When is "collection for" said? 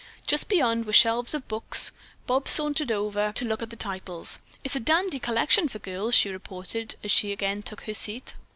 5.19-5.77